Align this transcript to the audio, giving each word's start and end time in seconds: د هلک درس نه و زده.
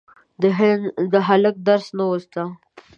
د 1.11 1.13
هلک 1.27 1.55
درس 1.67 1.87
نه 1.97 2.05
و 2.09 2.13
زده. 2.23 2.43